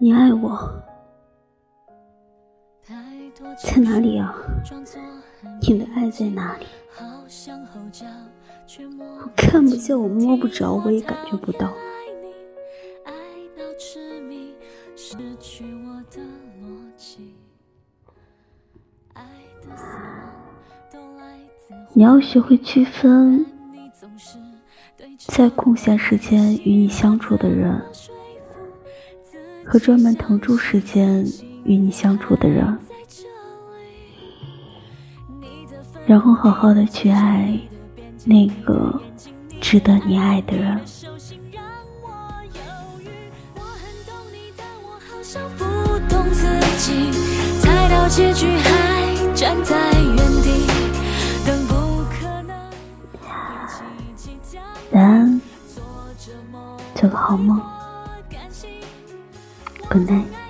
[0.00, 0.56] 你爱我，
[3.60, 4.32] 在哪里啊？
[5.60, 6.66] 你的爱在哪里？
[9.00, 11.72] 我看不见，我摸不着，我也感觉不到。
[21.92, 23.44] 你要学会区分，
[25.18, 27.82] 在空闲时间与你相处的人，
[29.68, 31.22] 和专门腾出时间
[31.64, 32.78] 与你相处的人，
[36.06, 37.54] 然后好好的去爱
[38.24, 38.98] 那个
[39.60, 40.80] 值得你爱的人。
[48.10, 50.66] 结局还站在原地，
[51.46, 51.74] 等不
[52.10, 52.56] 可能。
[54.92, 55.40] 晚安，
[56.94, 57.77] 做个好梦。
[59.90, 60.47] Good night。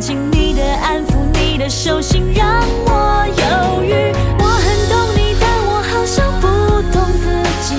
[0.00, 3.92] 你的眼睛，你的安抚，你的手心，让我犹豫。
[4.38, 6.46] 我很懂你，但我好像不
[6.90, 7.28] 懂自
[7.60, 7.76] 己。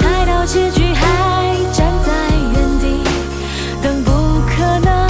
[0.00, 2.10] 猜到结局还站在
[2.52, 3.04] 原地，
[3.80, 4.10] 等不
[4.48, 5.08] 可能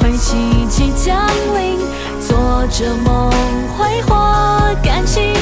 [0.00, 1.24] 会奇迹降
[1.54, 1.78] 临。
[2.20, 3.30] 做着梦，
[3.78, 5.32] 挥霍感情。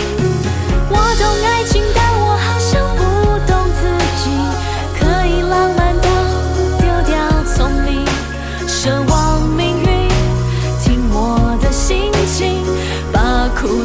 [0.91, 1.83] 我懂爱情。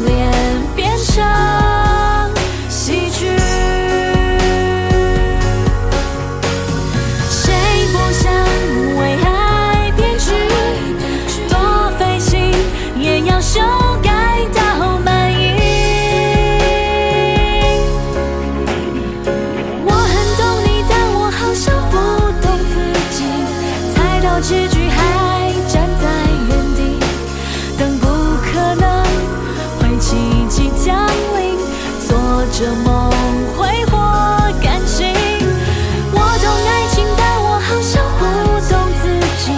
[0.00, 0.30] 恋
[0.74, 1.53] 变成
[32.56, 33.10] 这梦
[33.56, 33.98] 挥霍
[34.62, 35.12] 感情，
[36.12, 38.22] 我懂爱情，但我好像不
[38.70, 38.72] 懂
[39.02, 39.02] 自
[39.42, 39.50] 己。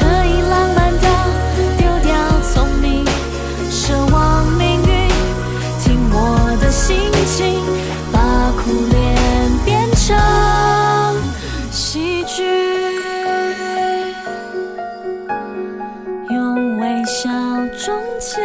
[0.24, 1.06] 以浪漫到
[1.76, 3.04] 丢掉聪明，
[3.70, 5.10] 奢望命运
[5.78, 7.62] 听我的心情，
[8.10, 8.18] 把
[8.52, 9.14] 苦恋
[9.66, 10.16] 变成
[11.70, 12.42] 喜剧，
[16.30, 17.28] 用微笑
[17.76, 18.40] 终结。